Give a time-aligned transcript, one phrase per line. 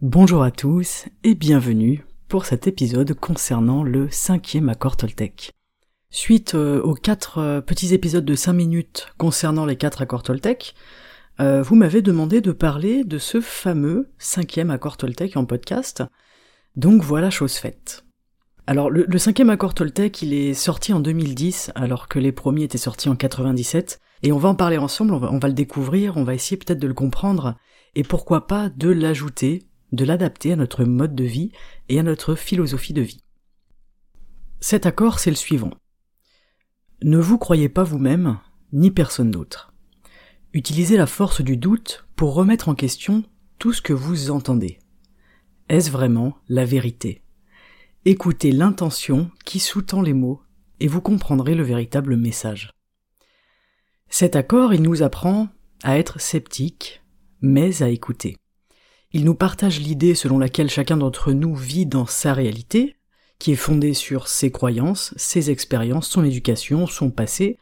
[0.00, 5.50] Bonjour à tous et bienvenue pour cet épisode concernant le cinquième accord Toltec.
[6.10, 10.76] Suite euh, aux quatre euh, petits épisodes de 5 minutes concernant les quatre accords Toltec,
[11.40, 16.04] euh, vous m'avez demandé de parler de ce fameux cinquième accord Toltec en podcast.
[16.76, 18.04] Donc voilà chose faite.
[18.68, 22.78] Alors le, cinquième accord Toltec, il est sorti en 2010 alors que les premiers étaient
[22.78, 26.34] sortis en 97 et on va en parler ensemble, on va le découvrir, on va
[26.34, 27.56] essayer peut-être de le comprendre
[27.96, 31.52] et pourquoi pas de l'ajouter, de l'adapter à notre mode de vie
[31.88, 33.22] et à notre philosophie de vie.
[34.60, 35.70] Cet accord, c'est le suivant.
[37.02, 38.38] Ne vous croyez pas vous-même,
[38.72, 39.72] ni personne d'autre.
[40.52, 43.22] Utilisez la force du doute pour remettre en question
[43.58, 44.78] tout ce que vous entendez.
[45.68, 47.22] Est-ce vraiment la vérité?
[48.04, 50.40] Écoutez l'intention qui sous-tend les mots
[50.80, 52.72] et vous comprendrez le véritable message.
[54.08, 55.48] Cet accord, il nous apprend
[55.82, 57.02] à être sceptique,
[57.40, 58.36] mais à écouter.
[59.12, 62.96] Il nous partage l'idée selon laquelle chacun d'entre nous vit dans sa réalité,
[63.38, 67.58] qui est fondée sur ses croyances, ses expériences, son éducation, son passé,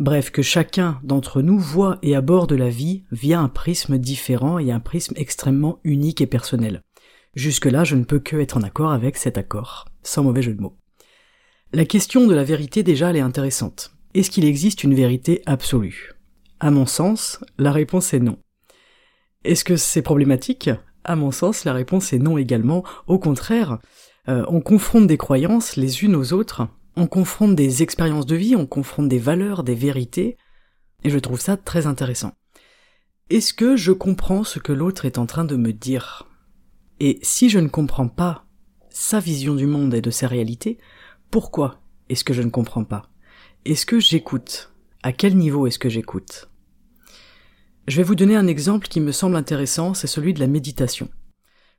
[0.00, 4.72] Bref, que chacun d'entre nous voit et aborde la vie via un prisme différent et
[4.72, 6.82] un prisme extrêmement unique et personnel.
[7.34, 10.62] Jusque-là, je ne peux que être en accord avec cet accord, sans mauvais jeu de
[10.62, 10.78] mots.
[11.74, 13.92] La question de la vérité déjà, elle est intéressante.
[14.14, 16.14] Est-ce qu'il existe une vérité absolue?
[16.60, 18.38] À mon sens, la réponse est non.
[19.44, 20.70] Est-ce que c'est problématique?
[21.04, 22.84] À mon sens, la réponse est non également.
[23.06, 23.78] Au contraire,
[24.28, 28.56] euh, on confronte des croyances les unes aux autres on confronte des expériences de vie,
[28.56, 30.36] on confronte des valeurs, des vérités,
[31.04, 32.32] et je trouve ça très intéressant.
[33.30, 36.28] Est-ce que je comprends ce que l'autre est en train de me dire?
[36.98, 38.44] Et si je ne comprends pas
[38.90, 40.78] sa vision du monde et de sa réalité,
[41.30, 43.08] pourquoi est-ce que je ne comprends pas?
[43.64, 44.72] Est-ce que j'écoute?
[45.02, 46.49] À quel niveau est-ce que j'écoute?
[47.88, 51.08] Je vais vous donner un exemple qui me semble intéressant, c'est celui de la méditation.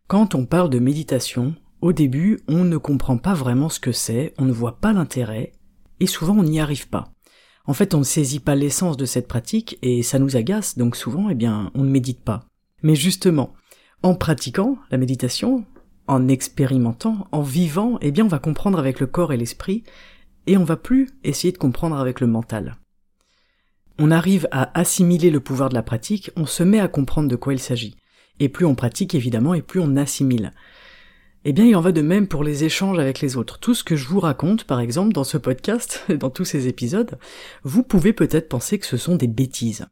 [0.08, 4.34] Quand on parle de méditation, au début, on ne comprend pas vraiment ce que c'est,
[4.38, 5.54] on ne voit pas l'intérêt,
[6.00, 7.14] et souvent on n'y arrive pas.
[7.66, 10.96] En fait, on ne saisit pas l'essence de cette pratique, et ça nous agace, donc
[10.96, 12.46] souvent, eh bien, on ne médite pas.
[12.84, 13.54] Mais justement,
[14.04, 15.66] en pratiquant la méditation,
[16.08, 19.84] en expérimentant, en vivant, eh bien, on va comprendre avec le corps et l'esprit,
[20.48, 22.76] et on va plus essayer de comprendre avec le mental.
[24.00, 27.36] On arrive à assimiler le pouvoir de la pratique, on se met à comprendre de
[27.36, 27.96] quoi il s'agit.
[28.40, 30.54] Et plus on pratique, évidemment, et plus on assimile.
[31.44, 33.60] Eh bien, il en va de même pour les échanges avec les autres.
[33.60, 37.18] Tout ce que je vous raconte, par exemple, dans ce podcast, dans tous ces épisodes,
[37.64, 39.88] vous pouvez peut-être penser que ce sont des bêtises.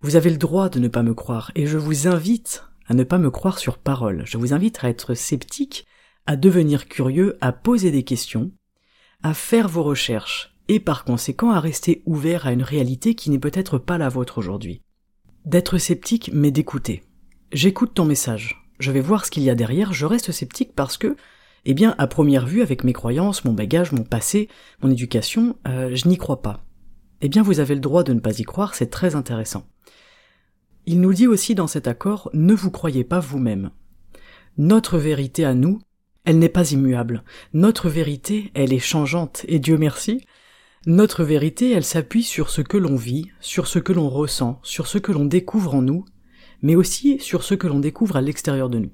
[0.00, 3.04] Vous avez le droit de ne pas me croire, et je vous invite à ne
[3.04, 4.22] pas me croire sur parole.
[4.26, 5.86] Je vous invite à être sceptique,
[6.26, 8.50] à devenir curieux, à poser des questions,
[9.22, 13.38] à faire vos recherches, et par conséquent à rester ouvert à une réalité qui n'est
[13.38, 14.82] peut-être pas la vôtre aujourd'hui.
[15.44, 17.02] D'être sceptique, mais d'écouter.
[17.52, 20.98] J'écoute ton message je vais voir ce qu'il y a derrière, je reste sceptique parce
[20.98, 21.16] que,
[21.64, 24.48] eh bien, à première vue, avec mes croyances, mon bagage, mon passé,
[24.82, 26.64] mon éducation, euh, je n'y crois pas.
[27.20, 29.66] Eh bien, vous avez le droit de ne pas y croire, c'est très intéressant.
[30.86, 33.70] Il nous dit aussi dans cet accord, ne vous croyez pas vous-même.
[34.58, 35.78] Notre vérité à nous,
[36.24, 37.22] elle n'est pas immuable.
[37.52, 40.26] Notre vérité, elle est changeante, et Dieu merci.
[40.86, 44.88] Notre vérité, elle s'appuie sur ce que l'on vit, sur ce que l'on ressent, sur
[44.88, 46.04] ce que l'on découvre en nous,
[46.60, 48.90] mais aussi sur ce que l'on découvre à l'extérieur de nous.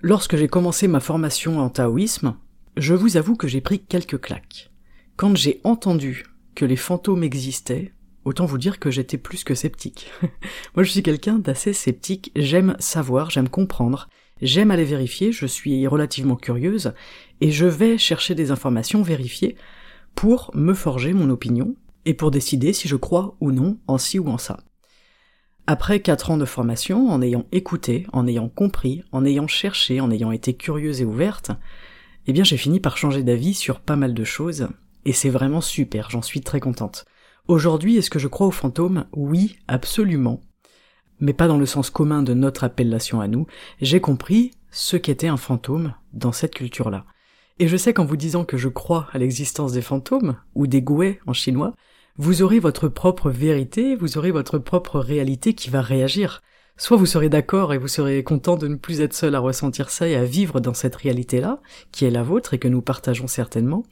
[0.00, 2.34] Lorsque j'ai commencé ma formation en taoïsme,
[2.76, 4.72] je vous avoue que j'ai pris quelques claques.
[5.16, 6.24] Quand j'ai entendu
[6.56, 7.92] que les fantômes existaient,
[8.24, 10.10] autant vous dire que j'étais plus que sceptique.
[10.74, 14.08] Moi je suis quelqu'un d'assez sceptique, j'aime savoir, j'aime comprendre,
[14.42, 16.94] j'aime aller vérifier, je suis relativement curieuse,
[17.40, 19.56] et je vais chercher des informations vérifiées
[20.18, 24.18] pour me forger mon opinion, et pour décider si je crois ou non en ci
[24.18, 24.58] ou en ça.
[25.68, 30.10] Après quatre ans de formation, en ayant écouté, en ayant compris, en ayant cherché, en
[30.10, 31.52] ayant été curieuse et ouverte,
[32.26, 34.66] eh bien j'ai fini par changer d'avis sur pas mal de choses,
[35.04, 37.04] et c'est vraiment super, j'en suis très contente.
[37.46, 40.40] Aujourd'hui, est-ce que je crois aux fantômes Oui, absolument.
[41.20, 43.46] Mais pas dans le sens commun de notre appellation à nous,
[43.80, 47.06] j'ai compris ce qu'était un fantôme dans cette culture-là.
[47.60, 50.82] Et je sais qu'en vous disant que je crois à l'existence des fantômes, ou des
[50.82, 51.74] gouets en chinois,
[52.16, 56.40] vous aurez votre propre vérité, vous aurez votre propre réalité qui va réagir.
[56.76, 59.90] Soit vous serez d'accord et vous serez content de ne plus être seul à ressentir
[59.90, 61.60] ça et à vivre dans cette réalité-là,
[61.90, 63.82] qui est la vôtre et que nous partageons certainement,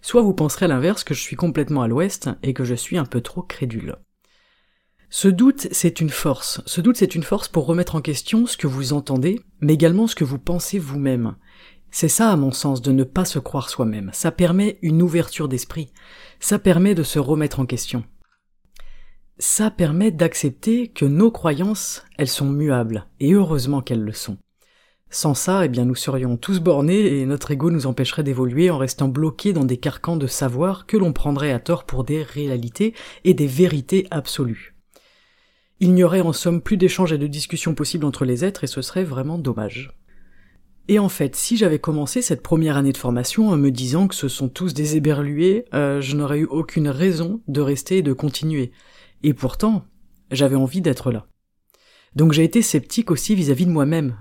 [0.00, 2.98] soit vous penserez à l'inverse que je suis complètement à l'ouest et que je suis
[2.98, 3.96] un peu trop crédule.
[5.10, 6.60] Ce doute, c'est une force.
[6.66, 10.06] Ce doute, c'est une force pour remettre en question ce que vous entendez, mais également
[10.06, 11.34] ce que vous pensez vous-même.
[11.90, 14.10] C'est ça, à mon sens, de ne pas se croire soi-même.
[14.12, 15.92] Ça permet une ouverture d'esprit.
[16.40, 18.04] Ça permet de se remettre en question
[19.38, 24.36] ça permet d'accepter que nos croyances, elles sont muables, et heureusement qu'elles le sont.
[25.10, 28.76] Sans ça, eh bien, nous serions tous bornés et notre ego nous empêcherait d'évoluer en
[28.76, 32.94] restant bloqués dans des carcans de savoir que l'on prendrait à tort pour des réalités
[33.24, 34.74] et des vérités absolues.
[35.80, 38.66] Il n'y aurait en somme plus d'échanges et de discussions possibles entre les êtres et
[38.66, 39.97] ce serait vraiment dommage.
[40.90, 44.14] Et en fait, si j'avais commencé cette première année de formation en me disant que
[44.14, 48.14] ce sont tous des éberlués, euh, je n'aurais eu aucune raison de rester et de
[48.14, 48.72] continuer.
[49.22, 49.84] Et pourtant,
[50.30, 51.26] j'avais envie d'être là.
[52.14, 54.16] Donc j'ai été sceptique aussi vis-à-vis de moi-même,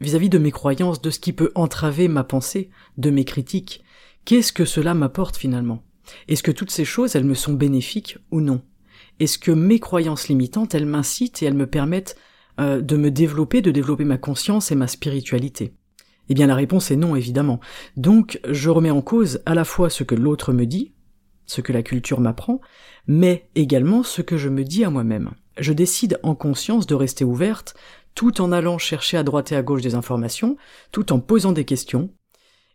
[0.00, 3.84] vis-à-vis de mes croyances, de ce qui peut entraver ma pensée, de mes critiques.
[4.24, 5.84] Qu'est-ce que cela m'apporte finalement?
[6.26, 8.62] Est-ce que toutes ces choses, elles me sont bénéfiques ou non?
[9.20, 12.16] Est-ce que mes croyances limitantes, elles m'incitent et elles me permettent
[12.58, 15.77] euh, de me développer, de développer ma conscience et ma spiritualité?
[16.28, 17.60] Eh bien la réponse est non, évidemment.
[17.96, 20.92] Donc je remets en cause à la fois ce que l'autre me dit,
[21.46, 22.60] ce que la culture m'apprend,
[23.06, 25.30] mais également ce que je me dis à moi-même.
[25.58, 27.74] Je décide en conscience de rester ouverte,
[28.14, 30.56] tout en allant chercher à droite et à gauche des informations,
[30.92, 32.10] tout en posant des questions,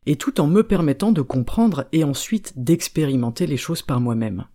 [0.05, 4.45] et tout en me permettant de comprendre et ensuite d'expérimenter les choses par moi-même.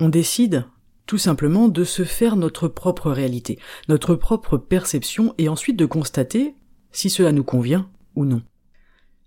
[0.00, 0.66] On décide
[1.06, 3.58] tout simplement de se faire notre propre réalité,
[3.88, 6.54] notre propre perception, et ensuite de constater
[6.92, 8.42] si cela nous convient ou non.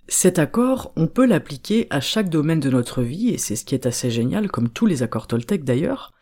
[0.07, 3.73] Cet accord, on peut l'appliquer à chaque domaine de notre vie, et c'est ce qui
[3.73, 6.13] est assez génial, comme tous les accords Toltec d'ailleurs,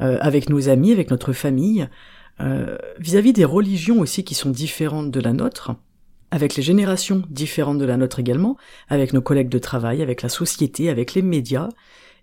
[0.00, 1.88] euh, avec nos amis, avec notre famille,
[2.40, 5.72] euh, vis-à-vis des religions aussi qui sont différentes de la nôtre,
[6.30, 8.56] avec les générations différentes de la nôtre également,
[8.88, 11.68] avec nos collègues de travail, avec la société, avec les médias,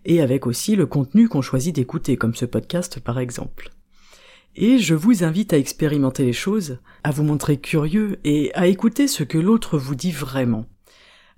[0.05, 3.74] et avec aussi le contenu qu'on choisit d'écouter, comme ce podcast par exemple.
[4.57, 9.07] Et je vous invite à expérimenter les choses, à vous montrer curieux et à écouter
[9.07, 10.65] ce que l'autre vous dit vraiment.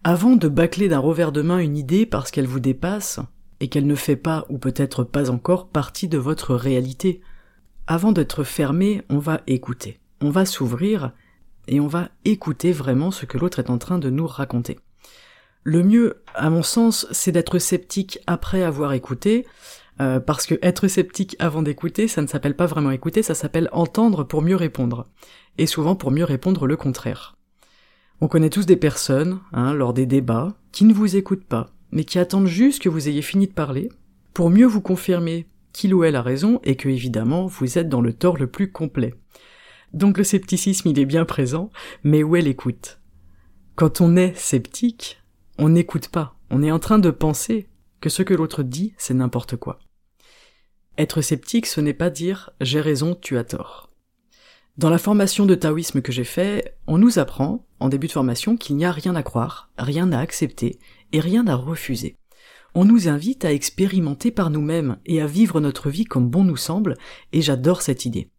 [0.04, 3.20] Avant de bâcler d'un revers de main une idée parce qu'elle vous dépasse,
[3.60, 7.22] et qu'elle ne fait pas, ou peut-être pas encore, partie de votre réalité,
[7.88, 10.00] avant d'être fermé, on va écouter.
[10.22, 11.12] On va s'ouvrir,
[11.68, 14.80] et on va écouter vraiment ce que l'autre est en train de nous raconter.
[15.64, 19.46] Le mieux, à mon sens, c'est d'être sceptique après avoir écouté,
[20.00, 23.70] euh, parce que être sceptique avant d'écouter, ça ne s'appelle pas vraiment écouter, ça s'appelle
[23.72, 25.08] entendre pour mieux répondre.
[25.58, 27.36] Et souvent pour mieux répondre le contraire.
[28.22, 32.04] On connaît tous des personnes, hein, lors des débats, qui ne vous écoutent pas, mais
[32.04, 33.90] qui attendent juste que vous ayez fini de parler,
[34.34, 38.02] pour mieux vous confirmer qu'il ou elle a raison et que évidemment vous êtes dans
[38.02, 39.14] le tort le plus complet.
[39.94, 41.70] Donc le scepticisme il est bien présent,
[42.04, 43.00] mais où est l'écoute?
[43.76, 45.22] Quand on est sceptique,
[45.60, 47.70] on n'écoute pas, on est en train de penser
[48.02, 49.80] que ce que l'autre dit c'est n'importe quoi.
[50.98, 53.92] Être sceptique ce n'est pas dire j'ai raison, tu as tort.
[54.78, 58.58] Dans la formation de taoïsme que j'ai fait, on nous apprend, en début de formation,
[58.58, 60.80] qu'il n'y a rien à croire, rien à accepter
[61.12, 62.16] et rien à refuser.
[62.76, 66.58] On nous invite à expérimenter par nous-mêmes et à vivre notre vie comme bon nous
[66.58, 66.96] semble,
[67.32, 68.30] et j'adore cette idée.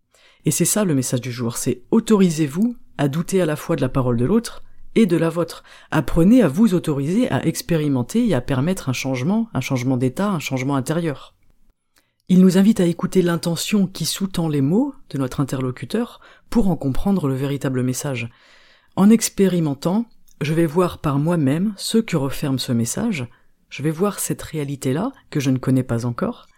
[0.45, 3.81] Et c'est ça le message du jour, c'est autorisez-vous à douter à la fois de
[3.81, 4.63] la parole de l'autre
[4.95, 5.63] et de la vôtre.
[5.91, 10.41] Apprenez à vous autoriser à expérimenter et à permettre un changement, un changement d'état, un
[10.41, 11.35] changement intérieur.
[12.31, 16.21] Il nous invite à écouter l'intention qui sous-tend les mots de notre interlocuteur
[16.51, 18.29] pour en comprendre le véritable message.
[18.97, 20.05] En expérimentant,
[20.43, 23.27] je vais voir par moi-même ce que referme ce message,
[23.71, 26.49] je vais voir cette réalité-là que je ne connais pas encore.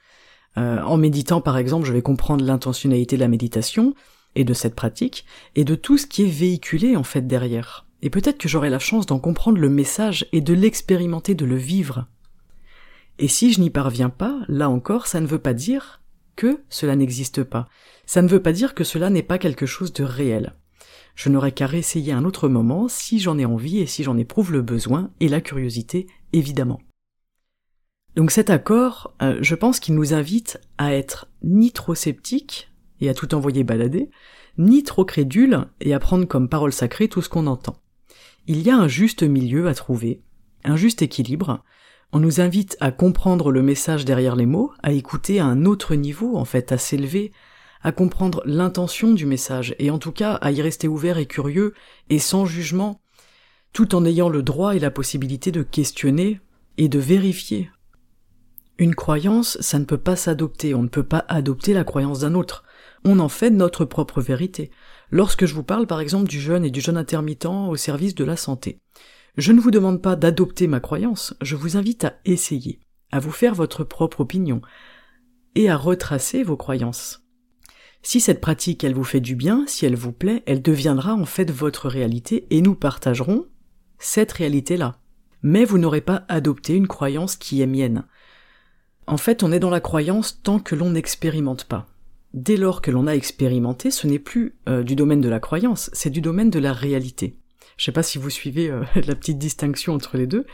[0.59, 3.95] Euh, en méditant par exemple, je vais comprendre l'intentionnalité de la méditation
[4.35, 5.25] et de cette pratique
[5.55, 7.87] et de tout ce qui est véhiculé en fait derrière.
[8.03, 11.57] Et peut-être que j'aurai la chance d'en comprendre le message et de l'expérimenter, de le
[11.57, 12.09] vivre
[13.21, 16.01] et si je n'y parviens pas, là encore, ça ne veut pas dire
[16.37, 17.69] que cela n'existe pas.
[18.07, 20.55] Ça ne veut pas dire que cela n'est pas quelque chose de réel.
[21.15, 24.53] Je n'aurais qu'à réessayer un autre moment si j'en ai envie et si j'en éprouve
[24.53, 26.81] le besoin et la curiosité, évidemment.
[28.17, 32.71] Donc cet accord, euh, je pense qu'il nous invite à être ni trop sceptique
[33.03, 34.09] et à tout envoyer balader,
[34.57, 37.77] ni trop crédule et à prendre comme parole sacrée tout ce qu'on entend.
[38.47, 40.23] Il y a un juste milieu à trouver,
[40.65, 41.63] un juste équilibre,
[42.13, 45.95] on nous invite à comprendre le message derrière les mots, à écouter à un autre
[45.95, 47.33] niveau, en fait, à s'élever,
[47.83, 51.73] à comprendre l'intention du message, et en tout cas à y rester ouvert et curieux,
[52.09, 53.01] et sans jugement,
[53.73, 56.41] tout en ayant le droit et la possibilité de questionner
[56.79, 57.71] et de vérifier.
[58.79, 62.35] Une croyance, ça ne peut pas s'adopter, on ne peut pas adopter la croyance d'un
[62.35, 62.65] autre.
[63.05, 64.71] On en fait notre propre vérité.
[65.11, 68.25] Lorsque je vous parle par exemple du jeûne et du jeûne intermittent au service de
[68.25, 68.81] la santé,
[69.37, 72.81] je ne vous demande pas d'adopter ma croyance, je vous invite à essayer,
[73.13, 74.61] à vous faire votre propre opinion,
[75.55, 77.25] et à retracer vos croyances.
[78.03, 81.27] Si cette pratique, elle vous fait du bien, si elle vous plaît, elle deviendra en
[81.27, 83.47] fait votre réalité et nous partagerons
[83.99, 84.99] cette réalité-là.
[85.43, 88.05] Mais vous n'aurez pas adopté une croyance qui est mienne.
[89.07, 91.87] En fait, on est dans la croyance tant que l'on n'expérimente pas.
[92.33, 95.91] Dès lors que l'on a expérimenté, ce n'est plus euh, du domaine de la croyance,
[95.93, 97.40] c'est du domaine de la réalité.
[97.81, 100.45] Je sais pas si vous suivez euh, la petite distinction entre les deux,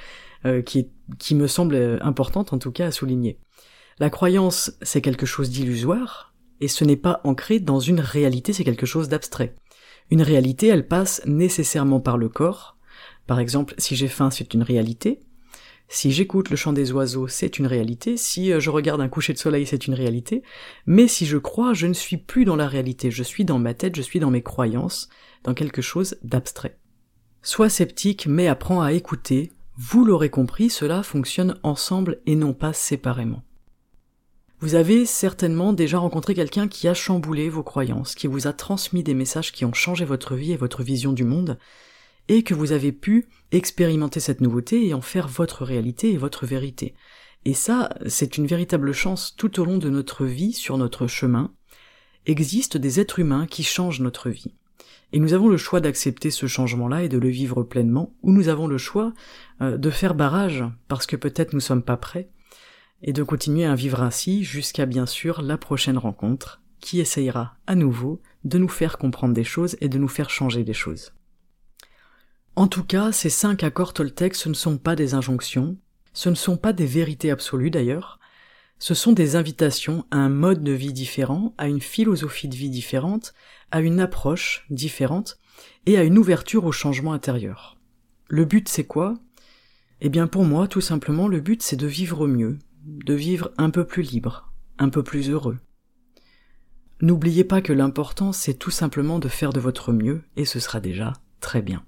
[0.44, 0.86] euh, qui,
[1.34, 3.40] me semble importante en tout cas à souligner.
[3.98, 8.62] La croyance, c'est quelque chose d'illusoire, et ce n'est pas ancré dans une réalité, c'est
[8.62, 9.56] quelque chose d'abstrait.
[10.12, 12.76] Une réalité, elle passe nécessairement par le corps.
[13.26, 15.18] Par exemple, si j'ai faim, c'est une réalité.
[15.88, 18.16] Si j'écoute le chant des oiseaux, c'est une réalité.
[18.16, 20.44] Si euh, je regarde un coucher de soleil, c'est une réalité.
[20.86, 23.10] Mais si je crois, je ne suis plus dans la réalité.
[23.10, 25.08] Je suis dans ma tête, je suis dans mes croyances,
[25.42, 26.78] dans quelque chose d'abstrait.
[27.46, 29.52] Sois sceptique, mais apprends à écouter.
[29.76, 33.44] Vous l'aurez compris, cela fonctionne ensemble et non pas séparément.
[34.58, 39.04] Vous avez certainement déjà rencontré quelqu'un qui a chamboulé vos croyances, qui vous a transmis
[39.04, 41.56] des messages qui ont changé votre vie et votre vision du monde,
[42.26, 46.46] et que vous avez pu expérimenter cette nouveauté et en faire votre réalité et votre
[46.46, 46.94] vérité.
[47.44, 51.54] Et ça, c'est une véritable chance tout au long de notre vie sur notre chemin.
[52.26, 54.52] Existent des êtres humains qui changent notre vie.
[55.12, 58.48] Et nous avons le choix d'accepter ce changement-là et de le vivre pleinement, ou nous
[58.48, 59.12] avons le choix
[59.60, 62.28] euh, de faire barrage parce que peut-être nous sommes pas prêts,
[63.02, 67.74] et de continuer à vivre ainsi jusqu'à bien sûr la prochaine rencontre qui essayera à
[67.74, 71.12] nouveau de nous faire comprendre des choses et de nous faire changer des choses.
[72.54, 75.76] En tout cas, ces cinq accords Toltec, ce ne sont pas des injonctions,
[76.14, 78.18] ce ne sont pas des vérités absolues d'ailleurs,
[78.78, 82.70] ce sont des invitations à un mode de vie différent, à une philosophie de vie
[82.70, 83.34] différente,
[83.70, 85.38] à une approche différente,
[85.86, 87.78] et à une ouverture au changement intérieur.
[88.28, 89.14] Le but c'est quoi?
[90.00, 93.70] Eh bien pour moi, tout simplement, le but c'est de vivre mieux, de vivre un
[93.70, 95.58] peu plus libre, un peu plus heureux.
[97.00, 100.80] N'oubliez pas que l'important c'est tout simplement de faire de votre mieux et ce sera
[100.80, 101.84] déjà très bien.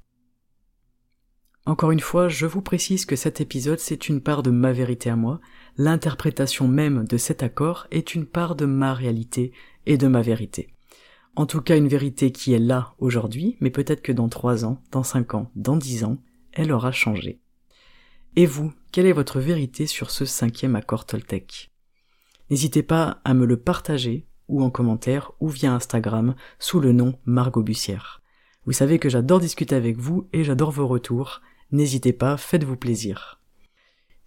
[1.66, 5.11] Encore une fois, je vous précise que cet épisode c'est une part de ma vérité
[5.11, 5.40] à moi,
[5.79, 9.53] l'interprétation même de cet accord est une part de ma réalité
[9.87, 10.75] et de ma vérité.
[11.37, 14.83] En tout cas une vérité qui est là aujourd'hui, mais peut-être que dans trois ans,
[14.91, 16.19] dans cinq ans, dans dix ans,
[16.53, 17.41] elle aura changé.
[18.35, 21.71] Et vous, quelle est votre vérité sur ce cinquième accord Toltec?
[22.51, 27.19] N'hésitez pas à me le partager ou en commentaire ou via Instagram sous le nom
[27.25, 28.21] Margot Bussière.
[28.67, 31.41] Vous savez que j'adore discuter avec vous et j'adore vos retours.
[31.71, 33.38] N'hésitez pas, faites-vous plaisir.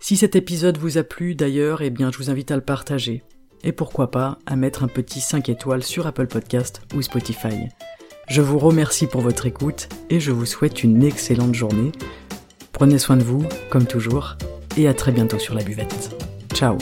[0.01, 3.21] Si cet épisode vous a plu d'ailleurs, eh je vous invite à le partager.
[3.63, 7.69] Et pourquoi pas à mettre un petit 5 étoiles sur Apple Podcast ou Spotify.
[8.27, 11.91] Je vous remercie pour votre écoute et je vous souhaite une excellente journée.
[12.71, 14.37] Prenez soin de vous, comme toujours,
[14.75, 16.09] et à très bientôt sur la buvette.
[16.55, 16.79] Ciao